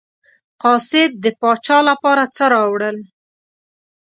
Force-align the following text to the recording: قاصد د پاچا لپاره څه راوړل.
قاصد 0.63 1.11
د 1.23 1.25
پاچا 1.39 1.77
لپاره 1.89 2.23
څه 2.35 2.43
راوړل. 2.53 2.97